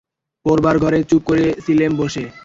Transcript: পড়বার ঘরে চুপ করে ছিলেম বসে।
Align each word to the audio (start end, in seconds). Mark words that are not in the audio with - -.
পড়বার 0.45 0.75
ঘরে 0.79 0.99
চুপ 1.03 1.21
করে 1.23 1.45
ছিলেম 1.65 1.91
বসে। 1.97 2.23